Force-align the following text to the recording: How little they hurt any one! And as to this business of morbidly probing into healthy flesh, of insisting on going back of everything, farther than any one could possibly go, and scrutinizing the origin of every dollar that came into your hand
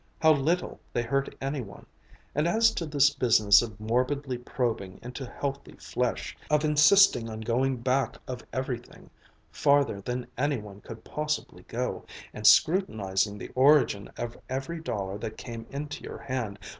How 0.19 0.33
little 0.33 0.79
they 0.91 1.03
hurt 1.03 1.35
any 1.39 1.61
one! 1.61 1.85
And 2.33 2.47
as 2.47 2.71
to 2.71 2.87
this 2.87 3.11
business 3.11 3.61
of 3.61 3.79
morbidly 3.79 4.39
probing 4.39 4.97
into 5.03 5.27
healthy 5.29 5.73
flesh, 5.75 6.35
of 6.49 6.65
insisting 6.65 7.29
on 7.29 7.41
going 7.41 7.77
back 7.77 8.17
of 8.27 8.43
everything, 8.51 9.11
farther 9.51 10.01
than 10.01 10.25
any 10.39 10.57
one 10.57 10.81
could 10.81 11.03
possibly 11.03 11.65
go, 11.67 12.03
and 12.33 12.47
scrutinizing 12.47 13.37
the 13.37 13.49
origin 13.53 14.09
of 14.17 14.39
every 14.49 14.79
dollar 14.79 15.19
that 15.19 15.37
came 15.37 15.67
into 15.69 16.03
your 16.03 16.17
hand 16.17 16.57